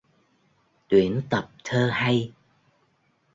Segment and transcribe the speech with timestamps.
[0.89, 2.31] Tuyển tập thơ hay